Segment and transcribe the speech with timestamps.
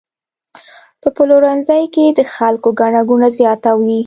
[1.01, 3.99] په پلورنځي کې د خلکو ګڼه ګوڼه زیاته وي.